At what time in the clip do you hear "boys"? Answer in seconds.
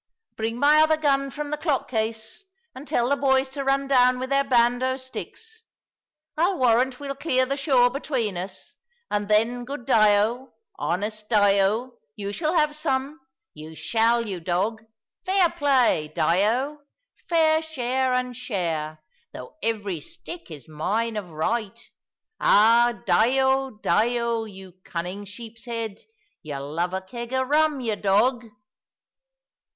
3.15-3.47